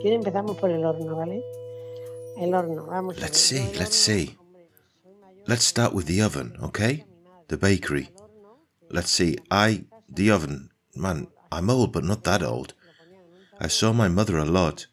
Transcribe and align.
quiere 0.00 0.16
empezamos 0.16 0.56
por 0.56 0.70
el 0.70 0.84
horno, 0.84 1.16
¿vale? 1.16 1.42
El 2.36 2.54
horno, 2.54 2.86
vamos. 2.86 3.20
Let's 3.20 3.38
see, 3.38 3.72
let's 3.78 3.96
see. 3.96 4.36
Let's 5.46 5.64
start 5.64 5.92
with 5.94 6.06
the 6.06 6.22
oven, 6.22 6.56
okay? 6.62 7.04
The 7.48 7.56
bakery. 7.56 8.10
Let's 8.90 9.10
see, 9.10 9.38
I, 9.50 9.84
the 10.08 10.30
oven, 10.30 10.70
man, 10.94 11.28
I'm 11.52 11.70
old, 11.70 11.92
but 11.92 12.04
not 12.04 12.24
that 12.24 12.42
old. 12.42 12.74
I 13.60 13.68
saw 13.68 13.92
my 13.92 14.08
mother 14.08 14.38
a 14.38 14.44
lot. 14.44 14.86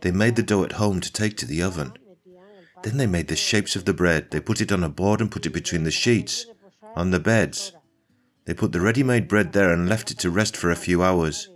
They 0.00 0.12
made 0.12 0.36
the 0.36 0.42
dough 0.42 0.64
at 0.64 0.72
home 0.72 1.00
to 1.00 1.12
take 1.12 1.36
to 1.38 1.46
the 1.46 1.62
oven. 1.62 1.92
Then 2.82 2.98
they 2.98 3.06
made 3.06 3.28
the 3.28 3.36
shapes 3.36 3.74
of 3.74 3.84
the 3.84 3.94
bread. 3.94 4.30
They 4.30 4.40
put 4.40 4.60
it 4.60 4.70
on 4.70 4.84
a 4.84 4.88
board 4.88 5.20
and 5.20 5.30
put 5.30 5.46
it 5.46 5.50
between 5.50 5.84
the 5.84 5.90
sheets, 5.90 6.46
on 6.94 7.10
the 7.10 7.18
beds. 7.18 7.72
They 8.44 8.54
put 8.54 8.72
the 8.72 8.80
ready 8.80 9.02
made 9.02 9.26
bread 9.28 9.52
there 9.52 9.72
and 9.72 9.88
left 9.88 10.10
it 10.10 10.18
to 10.20 10.30
rest 10.30 10.56
for 10.56 10.70
a 10.70 10.76
few 10.76 11.02
hours. 11.02 11.48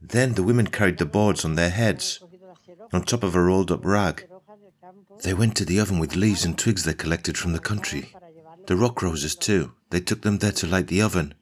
Then 0.00 0.34
the 0.34 0.42
women 0.42 0.66
carried 0.66 0.98
the 0.98 1.06
boards 1.06 1.44
on 1.44 1.54
their 1.54 1.70
heads, 1.70 2.20
on 2.92 3.02
top 3.02 3.22
of 3.22 3.34
a 3.34 3.42
rolled 3.42 3.70
up 3.70 3.84
rag. 3.84 4.26
They 5.22 5.34
went 5.34 5.56
to 5.56 5.64
the 5.64 5.78
oven 5.80 5.98
with 5.98 6.16
leaves 6.16 6.44
and 6.44 6.58
twigs 6.58 6.84
they 6.84 6.94
collected 6.94 7.36
from 7.36 7.52
the 7.52 7.58
country. 7.58 8.14
The 8.66 8.76
rock 8.76 9.02
roses, 9.02 9.34
too. 9.34 9.72
They 9.90 10.00
took 10.00 10.22
them 10.22 10.38
there 10.38 10.52
to 10.52 10.66
light 10.66 10.86
the 10.86 11.02
oven. 11.02 11.34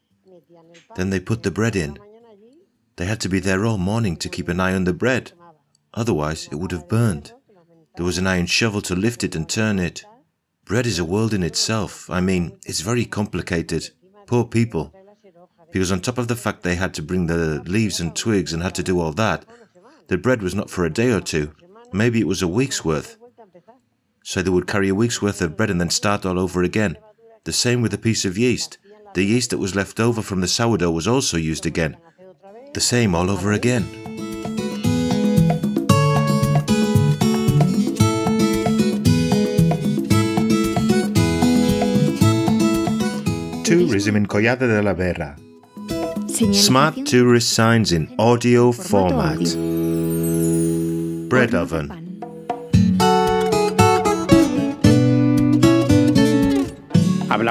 Then 0.96 1.10
they 1.10 1.20
put 1.20 1.42
the 1.42 1.50
bread 1.50 1.76
in. 1.76 1.98
They 2.96 3.06
had 3.06 3.20
to 3.20 3.28
be 3.28 3.38
there 3.38 3.64
all 3.64 3.78
morning 3.78 4.16
to 4.16 4.28
keep 4.28 4.48
an 4.48 4.58
eye 4.58 4.74
on 4.74 4.84
the 4.84 4.92
bread. 4.92 5.32
Otherwise, 5.94 6.48
it 6.50 6.56
would 6.56 6.72
have 6.72 6.88
burned. 6.88 7.32
There 7.96 8.04
was 8.04 8.18
an 8.18 8.26
iron 8.26 8.46
shovel 8.46 8.82
to 8.82 8.96
lift 8.96 9.22
it 9.22 9.34
and 9.36 9.48
turn 9.48 9.78
it. 9.78 10.04
Bread 10.64 10.86
is 10.86 10.98
a 10.98 11.04
world 11.04 11.32
in 11.32 11.42
itself. 11.42 12.10
I 12.10 12.20
mean, 12.20 12.58
it's 12.66 12.80
very 12.80 13.04
complicated. 13.04 13.90
Poor 14.26 14.44
people. 14.44 14.92
Because 15.70 15.92
on 15.92 16.00
top 16.00 16.18
of 16.18 16.28
the 16.28 16.36
fact 16.36 16.62
they 16.62 16.76
had 16.76 16.94
to 16.94 17.02
bring 17.02 17.26
the 17.26 17.62
leaves 17.66 18.00
and 18.00 18.14
twigs 18.16 18.52
and 18.52 18.62
had 18.62 18.74
to 18.76 18.82
do 18.82 19.00
all 19.00 19.12
that, 19.12 19.44
the 20.08 20.16
bread 20.16 20.42
was 20.42 20.54
not 20.54 20.70
for 20.70 20.84
a 20.84 20.90
day 20.90 21.12
or 21.12 21.20
two. 21.20 21.52
Maybe 21.92 22.20
it 22.20 22.26
was 22.26 22.42
a 22.42 22.48
week's 22.48 22.84
worth. 22.84 23.16
So 24.22 24.42
they 24.42 24.50
would 24.50 24.66
carry 24.66 24.88
a 24.88 24.94
week's 24.94 25.22
worth 25.22 25.40
of 25.42 25.56
bread 25.56 25.70
and 25.70 25.80
then 25.80 25.90
start 25.90 26.24
all 26.24 26.38
over 26.38 26.62
again. 26.62 26.96
The 27.44 27.52
same 27.52 27.82
with 27.82 27.94
a 27.94 27.98
piece 27.98 28.24
of 28.24 28.38
yeast. 28.38 28.78
The 29.14 29.24
yeast 29.24 29.50
that 29.50 29.58
was 29.58 29.74
left 29.74 30.00
over 30.00 30.22
from 30.22 30.40
the 30.40 30.48
sourdough 30.48 30.90
was 30.90 31.08
also 31.08 31.36
used 31.36 31.66
again. 31.66 31.96
The 32.74 32.80
same 32.80 33.14
all 33.14 33.30
over 33.30 33.52
again. 33.52 33.86
Tourism 43.64 44.16
in 44.16 44.26
Collado 44.26 44.66
de 44.66 44.82
la 44.82 44.94
Vera. 44.94 45.47
Smart 46.38 46.94
Señalización 46.94 47.04
tourist 47.04 47.52
signs 47.52 47.90
in 47.90 48.14
audio 48.16 48.70
format. 48.70 49.40
Bread 51.28 51.52
oven. 51.52 51.88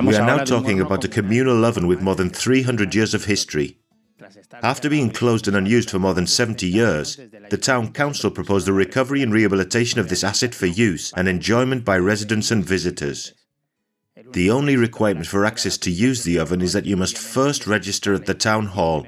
We 0.05 0.15
are 0.15 0.25
now 0.25 0.35
ahora 0.35 0.45
de 0.45 0.53
un 0.53 0.61
talking 0.61 0.79
about 0.79 1.03
a 1.03 1.09
communal 1.09 1.65
oven 1.65 1.85
with 1.87 2.01
more 2.01 2.15
than 2.15 2.29
300 2.29 2.95
years 2.95 3.13
of 3.13 3.25
history. 3.25 3.77
After 4.63 4.89
being 4.89 5.09
closed 5.09 5.49
and 5.49 5.57
unused 5.57 5.89
for 5.89 5.99
more 5.99 6.13
than 6.13 6.25
70 6.25 6.65
years, 6.65 7.17
the 7.49 7.57
town 7.57 7.91
council 7.91 8.31
proposed 8.31 8.67
the 8.67 8.73
recovery 8.73 9.21
and 9.21 9.33
rehabilitation 9.33 9.99
of 9.99 10.07
this 10.07 10.23
asset 10.23 10.55
for 10.55 10.65
use 10.65 11.11
and 11.17 11.27
enjoyment 11.27 11.83
by 11.83 11.97
residents 11.97 12.51
and 12.51 12.63
visitors. 12.63 13.33
The 14.33 14.51
only 14.51 14.75
requirement 14.75 15.27
for 15.27 15.45
access 15.45 15.77
to 15.79 15.91
use 15.91 16.23
the 16.23 16.37
oven 16.39 16.61
is 16.61 16.73
that 16.73 16.85
you 16.85 16.97
must 16.97 17.17
first 17.17 17.65
register 17.65 18.13
at 18.13 18.25
the 18.25 18.33
town 18.33 18.67
hall 18.67 19.05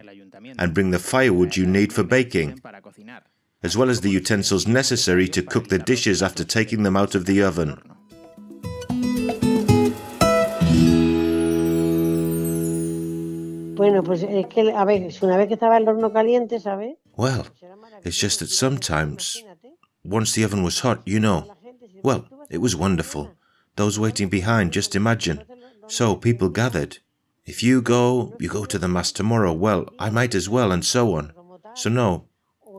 and 0.57 0.73
bring 0.73 0.91
the 0.91 0.99
firewood 0.99 1.55
you 1.55 1.65
need 1.65 1.91
for 1.93 2.03
baking, 2.03 2.61
as 3.61 3.77
well 3.77 3.89
as 3.89 4.01
the 4.01 4.09
utensils 4.09 4.65
necessary 4.67 5.27
to 5.27 5.41
cook 5.41 5.67
the 5.67 5.77
dishes 5.77 6.23
after 6.23 6.43
taking 6.43 6.83
them 6.83 6.95
out 6.95 7.15
of 7.15 7.25
the 7.25 7.43
oven. 7.43 7.77
Bueno, 13.75 14.03
pues 14.03 14.23
es 14.23 14.45
que, 14.47 14.71
a 14.71 14.85
ver, 14.85 15.11
si 15.11 15.25
una 15.25 15.37
vez 15.37 15.47
que 15.47 15.53
estaba 15.53 15.77
el 15.77 15.87
horno 15.87 16.11
caliente, 16.11 16.59
¿sabes? 16.59 16.97
Well, 17.15 17.45
it's 18.03 18.17
just 18.19 18.39
that 18.39 18.49
sometimes, 18.49 19.41
once 20.03 20.33
the 20.33 20.43
oven 20.43 20.63
was 20.63 20.79
hot, 20.79 21.02
you 21.05 21.19
know, 21.19 21.55
well, 22.03 22.25
it 22.49 22.59
was 22.59 22.75
wonderful. 22.75 23.31
Those 23.79 23.97
waiting 23.97 24.27
behind, 24.27 24.73
just 24.73 24.93
imagine. 24.93 25.45
So 25.87 26.17
people 26.17 26.49
gathered. 26.49 26.97
If 27.45 27.63
you 27.63 27.81
go, 27.81 28.35
you 28.37 28.49
go 28.49 28.65
to 28.65 28.77
the 28.77 28.89
mass 28.89 29.09
tomorrow. 29.13 29.53
Well, 29.53 29.87
I 29.97 30.09
might 30.09 30.35
as 30.35 30.49
well, 30.49 30.73
and 30.73 30.83
so 30.83 31.15
on. 31.15 31.31
So, 31.75 31.89
no, 31.89 32.25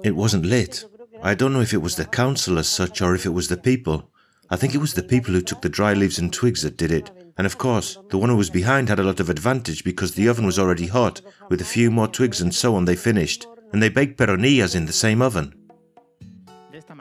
it 0.05 0.15
wasn't 0.15 0.45
lit. 0.45 0.85
I 1.23 1.35
don't 1.35 1.55
know 1.55 1.63
if 1.63 1.73
it 1.73 1.81
was 1.81 1.97
the 1.97 2.05
council 2.05 2.59
as 2.59 2.69
such 2.69 3.01
or 3.01 3.15
if 3.15 3.25
it 3.25 3.31
was 3.31 3.49
the 3.49 3.57
people. 3.57 4.11
I 4.51 4.57
think 4.57 4.75
it 4.75 4.83
was 4.85 4.93
the 4.93 5.03
people 5.03 5.33
who 5.33 5.41
took 5.41 5.63
the 5.63 5.71
dry 5.71 5.95
leaves 5.95 6.19
and 6.19 6.31
twigs 6.31 6.61
that 6.65 6.77
did 6.77 6.93
it. 6.93 7.11
And 7.39 7.47
of 7.47 7.57
course, 7.57 7.97
the 8.11 8.19
one 8.19 8.29
who 8.29 8.37
was 8.37 8.51
behind 8.51 8.91
had 8.91 8.99
a 8.99 9.03
lot 9.03 9.21
of 9.21 9.31
advantage 9.31 9.85
because 9.85 10.13
the 10.13 10.29
oven 10.29 10.45
was 10.45 10.59
already 10.59 10.89
hot. 10.89 11.23
With 11.49 11.63
a 11.63 11.73
few 11.77 11.91
more 11.91 12.09
twigs 12.09 12.43
and 12.43 12.55
so 12.55 12.75
on, 12.75 12.85
they 12.85 12.95
finished. 12.95 13.47
And 13.73 13.83
they 13.83 13.89
baked 13.89 14.19
peronillas 14.19 14.75
in 14.75 14.85
the 14.85 14.93
same 14.93 15.23
oven. 15.23 15.55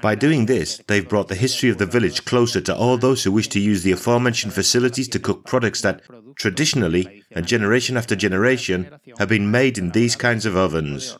By 0.02 0.16
doing 0.16 0.46
this, 0.46 0.82
they've 0.88 1.08
brought 1.08 1.28
the 1.28 1.36
history 1.36 1.70
of 1.70 1.78
the 1.78 1.86
village 1.86 2.24
closer 2.26 2.62
to 2.62 2.76
all 2.76 2.98
those 2.98 3.24
who 3.24 3.32
wish 3.32 3.50
to 3.50 3.60
use 3.60 3.84
the 3.84 3.92
aforementioned 3.92 4.54
facilities 4.54 5.08
to 5.10 5.20
cook 5.20 5.46
products 5.46 5.82
that, 5.82 6.02
traditionally, 6.36 7.24
and 7.32 7.48
generation 7.48 7.98
after 7.98 8.16
generation, 8.16 8.90
have 9.18 9.30
been 9.30 9.50
made 9.52 9.78
in 9.78 9.92
these 9.92 10.16
kinds 10.16 10.46
of 10.46 10.56
ovens. 10.56 11.18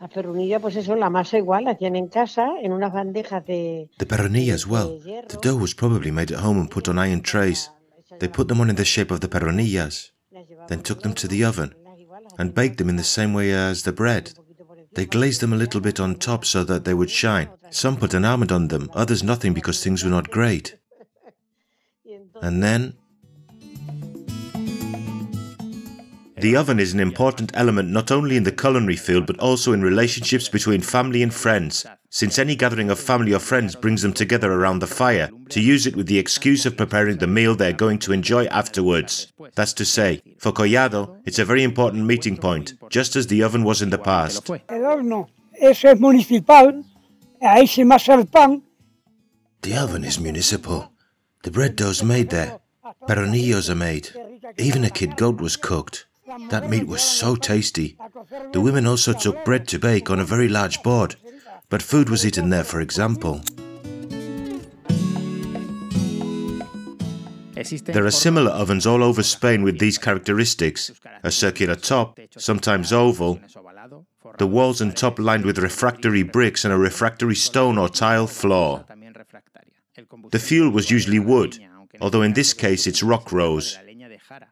La 0.00 0.08
perrunilla, 0.08 0.58
pues 0.58 0.76
eso, 0.76 0.96
la 0.96 1.10
masa 1.10 1.38
igual, 1.38 1.64
la 1.64 1.72
hacían 1.72 1.96
en 1.96 2.08
casa, 2.08 2.48
en 2.60 2.72
unas 2.72 2.92
bandejas 2.92 3.44
de... 3.46 3.88
The 3.98 4.06
peronilla 4.06 4.54
as 4.54 4.66
well. 4.66 4.98
The 4.98 5.38
dough 5.40 5.56
was 5.56 5.74
probably 5.74 6.10
made 6.10 6.32
at 6.32 6.40
home 6.40 6.58
and 6.58 6.70
put 6.70 6.88
on 6.88 6.98
iron 6.98 7.22
trays. 7.22 7.70
They 8.18 8.28
put 8.28 8.48
them 8.48 8.60
on 8.60 8.70
in 8.70 8.76
the 8.76 8.84
shape 8.84 9.12
of 9.12 9.20
the 9.20 9.28
peronillas, 9.28 10.12
then 10.68 10.82
took 10.82 11.02
them 11.02 11.14
to 11.14 11.28
the 11.28 11.44
oven 11.44 11.74
and 12.38 12.54
baked 12.54 12.78
them 12.78 12.88
in 12.88 12.96
the 12.96 13.04
same 13.04 13.32
way 13.32 13.52
as 13.52 13.82
the 13.82 13.92
bread. 13.92 14.32
They 14.94 15.06
glazed 15.06 15.40
them 15.40 15.52
a 15.52 15.56
little 15.56 15.80
bit 15.80 15.98
on 15.98 16.16
top 16.16 16.44
so 16.44 16.64
that 16.64 16.84
they 16.84 16.94
would 16.94 17.10
shine. 17.10 17.48
Some 17.70 17.96
put 17.96 18.14
an 18.14 18.24
almond 18.24 18.52
on 18.52 18.68
them, 18.68 18.90
others 18.92 19.22
nothing 19.22 19.54
because 19.54 19.82
things 19.82 20.04
were 20.04 20.10
not 20.10 20.30
great. 20.30 20.76
And 22.42 22.62
then. 22.62 22.94
The 26.36 26.56
oven 26.56 26.80
is 26.80 26.92
an 26.92 27.00
important 27.00 27.52
element 27.54 27.90
not 27.90 28.10
only 28.10 28.36
in 28.36 28.42
the 28.42 28.50
culinary 28.50 28.96
field 28.96 29.26
but 29.26 29.38
also 29.38 29.72
in 29.72 29.80
relationships 29.80 30.48
between 30.48 30.80
family 30.80 31.22
and 31.22 31.32
friends, 31.32 31.86
since 32.12 32.38
any 32.38 32.54
gathering 32.54 32.90
of 32.90 33.00
family 33.00 33.32
or 33.32 33.38
friends 33.38 33.74
brings 33.74 34.02
them 34.02 34.12
together 34.12 34.52
around 34.52 34.80
the 34.80 34.86
fire 34.86 35.30
to 35.48 35.60
use 35.62 35.86
it 35.86 35.96
with 35.96 36.06
the 36.06 36.18
excuse 36.18 36.66
of 36.66 36.76
preparing 36.76 37.16
the 37.16 37.26
meal 37.26 37.54
they're 37.54 37.72
going 37.72 37.98
to 37.98 38.12
enjoy 38.12 38.44
afterwards. 38.46 39.32
That's 39.54 39.72
to 39.72 39.86
say, 39.86 40.22
for 40.38 40.52
Collado, 40.52 41.18
it's 41.24 41.38
a 41.38 41.44
very 41.46 41.62
important 41.62 42.04
meeting 42.04 42.36
point, 42.36 42.74
just 42.90 43.16
as 43.16 43.28
the 43.28 43.42
oven 43.42 43.64
was 43.64 43.80
in 43.80 43.88
the 43.88 43.96
past. 43.96 44.50
El 44.50 44.82
horno, 44.84 45.28
eso 45.58 45.88
es 45.88 45.98
municipal, 45.98 46.84
ahí 47.40 47.66
se 47.66 47.82
masa 47.84 48.12
el 48.12 48.26
pan, 48.26 48.62
The 49.62 49.78
oven 49.78 50.04
is 50.04 50.20
municipal. 50.20 50.92
The 51.44 51.50
bread 51.50 51.76
dough's 51.76 52.02
made 52.02 52.28
there. 52.28 52.58
Peronillos 53.08 53.70
are 53.70 53.74
made. 53.74 54.10
Even 54.58 54.84
a 54.84 54.90
kid 54.90 55.16
goat 55.16 55.40
was 55.40 55.56
cooked. 55.56 56.06
That 56.50 56.68
meat 56.68 56.86
was 56.86 57.02
so 57.02 57.36
tasty. 57.36 57.96
The 58.52 58.60
women 58.60 58.86
also 58.86 59.12
took 59.12 59.44
bread 59.44 59.68
to 59.68 59.78
bake 59.78 60.10
on 60.10 60.18
a 60.18 60.24
very 60.24 60.48
large 60.48 60.82
board, 60.82 61.16
but 61.72 61.80
food 61.80 62.10
was 62.10 62.26
eaten 62.26 62.50
there, 62.50 62.64
for 62.64 62.82
example. 62.82 63.40
There 67.84 68.04
are 68.04 68.10
similar 68.10 68.50
ovens 68.50 68.86
all 68.86 69.02
over 69.02 69.22
Spain 69.22 69.62
with 69.62 69.78
these 69.78 69.96
characteristics 69.96 70.92
a 71.22 71.30
circular 71.30 71.74
top, 71.74 72.20
sometimes 72.36 72.92
oval, 72.92 73.40
the 74.36 74.46
walls 74.46 74.82
and 74.82 74.94
top 74.94 75.18
lined 75.18 75.46
with 75.46 75.56
refractory 75.56 76.22
bricks 76.22 76.66
and 76.66 76.74
a 76.74 76.76
refractory 76.76 77.34
stone 77.34 77.78
or 77.78 77.88
tile 77.88 78.26
floor. 78.26 78.84
The 80.30 80.38
fuel 80.38 80.68
was 80.68 80.90
usually 80.90 81.20
wood, 81.20 81.58
although 82.02 82.20
in 82.20 82.34
this 82.34 82.52
case 82.52 82.86
it's 82.86 83.02
rock 83.02 83.32
rose, 83.32 83.78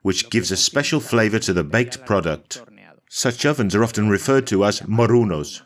which 0.00 0.31
gives 0.31 0.50
a 0.50 0.56
special 0.56 1.00
flavor 1.00 1.38
to 1.40 1.52
the 1.52 1.64
baked 1.64 2.06
product. 2.06 2.62
Such 3.11 3.44
ovens 3.44 3.75
are 3.75 3.84
often 3.84 4.08
referred 4.08 4.46
to 4.46 4.64
as 4.64 4.81
morunos. 4.81 5.61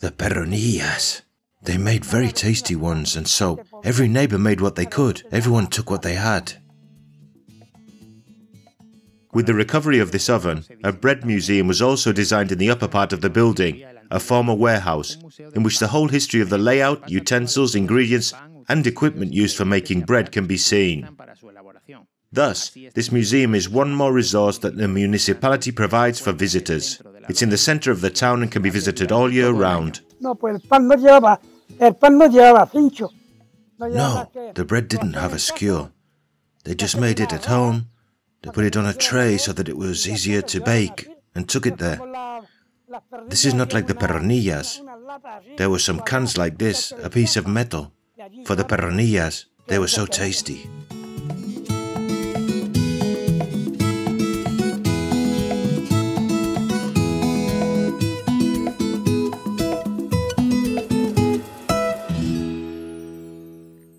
The 0.00 0.10
peronillas. 0.10 1.22
They 1.62 1.78
made 1.78 2.04
very 2.04 2.32
tasty 2.32 2.74
ones, 2.74 3.16
and 3.16 3.28
so 3.28 3.62
every 3.84 4.08
neighbor 4.08 4.38
made 4.38 4.60
what 4.60 4.74
they 4.74 4.86
could. 4.86 5.22
Everyone 5.30 5.68
took 5.68 5.90
what 5.90 6.02
they 6.02 6.14
had. 6.14 6.54
With 9.32 9.46
the 9.46 9.54
recovery 9.54 9.98
of 9.98 10.12
this 10.12 10.28
oven, 10.28 10.64
a 10.84 10.92
bread 10.92 11.24
museum 11.24 11.68
was 11.68 11.80
also 11.80 12.12
designed 12.12 12.52
in 12.52 12.58
the 12.58 12.68
upper 12.68 12.88
part 12.88 13.12
of 13.12 13.20
the 13.20 13.30
building, 13.30 13.82
a 14.10 14.20
former 14.20 14.54
warehouse, 14.54 15.16
in 15.54 15.62
which 15.62 15.78
the 15.78 15.88
whole 15.88 16.08
history 16.08 16.40
of 16.40 16.50
the 16.50 16.58
layout, 16.58 17.08
utensils, 17.08 17.74
ingredients, 17.74 18.34
and 18.68 18.86
equipment 18.86 19.32
used 19.32 19.56
for 19.56 19.64
making 19.64 20.02
bread 20.02 20.32
can 20.32 20.46
be 20.46 20.58
seen. 20.58 21.08
Thus, 22.32 22.70
this 22.94 23.12
museum 23.12 23.54
is 23.54 23.68
one 23.68 23.92
more 23.94 24.12
resource 24.12 24.58
that 24.58 24.76
the 24.76 24.88
municipality 24.88 25.70
provides 25.70 26.18
for 26.18 26.32
visitors. 26.32 27.02
It's 27.28 27.42
in 27.42 27.50
the 27.50 27.58
center 27.58 27.90
of 27.90 28.00
the 28.00 28.08
town 28.10 28.42
and 28.42 28.50
can 28.50 28.62
be 28.62 28.70
visited 28.70 29.12
all 29.12 29.30
year 29.30 29.50
round. 29.50 30.00
No, 30.20 30.34
pues 30.34 30.54
el 30.54 30.60
pan 30.60 30.88
no 30.88 30.96
llevaba, 30.96 31.38
el 31.78 31.94
pan 31.94 32.16
no 32.16 32.28
llevaba 32.28 32.70
cincho. 32.70 33.10
No, 33.78 33.86
llevaba 33.86 33.96
No, 34.24 34.30
que- 34.32 34.52
the 34.54 34.64
bread 34.64 34.88
didn't 34.88 35.14
have 35.14 35.34
a 35.34 35.38
skewer. 35.38 35.90
They 36.64 36.74
just 36.74 36.96
made 36.96 37.20
it 37.20 37.32
at 37.32 37.44
home. 37.46 37.88
They 38.42 38.50
put 38.50 38.64
it 38.64 38.76
on 38.76 38.86
a 38.86 38.94
tray 38.94 39.36
so 39.36 39.52
that 39.52 39.68
it 39.68 39.76
was 39.76 40.08
easier 40.08 40.40
to 40.42 40.60
bake 40.60 41.08
and 41.34 41.48
took 41.48 41.66
it 41.66 41.78
there. 41.78 42.00
This 43.28 43.44
is 43.44 43.52
not 43.54 43.72
like 43.74 43.86
the 43.88 43.94
perronillas. 43.94 44.80
There 45.58 45.70
were 45.70 45.78
some 45.78 46.00
cans 46.00 46.38
like 46.38 46.56
this, 46.58 46.92
a 47.02 47.10
piece 47.10 47.36
of 47.36 47.46
metal. 47.46 47.92
For 48.46 48.54
the 48.54 48.64
perronillas, 48.64 49.46
they 49.66 49.78
were 49.78 49.88
so 49.88 50.06
tasty. 50.06 50.68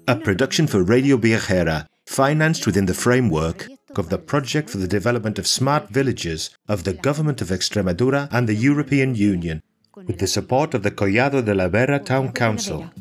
A 0.05 0.17
production 0.17 0.67
for 0.67 0.83
Radio 0.83 1.15
Viajera, 1.17 1.87
financed 2.05 2.65
within 2.65 2.87
the 2.87 2.93
framework 2.93 3.69
of 3.95 4.09
the 4.09 4.17
Project 4.17 4.69
for 4.69 4.77
the 4.77 4.87
Development 4.87 5.39
of 5.39 5.47
Smart 5.47 5.89
Villages 5.91 6.49
of 6.67 6.83
the 6.83 6.93
Government 6.93 7.41
of 7.41 7.47
Extremadura 7.47 8.27
and 8.29 8.49
the 8.49 8.53
European 8.53 9.15
Union, 9.15 9.61
with 9.95 10.19
the 10.19 10.27
support 10.27 10.73
of 10.73 10.83
the 10.83 10.91
Collado 10.91 11.41
de 11.43 11.53
la 11.53 11.69
Vera 11.69 11.99
Town 11.99 12.33
Council. 12.33 12.91